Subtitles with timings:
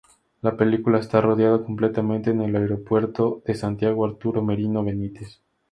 [0.41, 5.43] La película está rodada completamente en el Aeropuerto de Santiago Arturo Merino Benítez.